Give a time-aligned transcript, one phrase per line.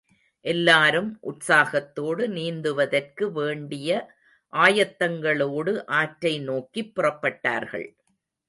[0.45, 3.91] எல்லாரும் உற்சாகத்தோடு நீந்துவதற்கு வேண்டிய
[4.53, 7.87] ஆயத்தங்களோடு ஆற்றை நோக்கிப் புறப்பட்டார்கள்.